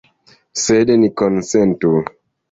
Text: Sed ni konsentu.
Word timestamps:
Sed 0.61 0.91
ni 1.01 1.09
konsentu. 1.21 1.91